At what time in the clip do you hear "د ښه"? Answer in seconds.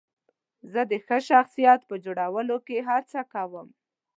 0.91-1.17